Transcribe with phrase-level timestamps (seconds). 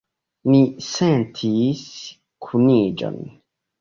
[0.53, 1.83] Ni sentis
[2.47, 3.21] kuniĝon.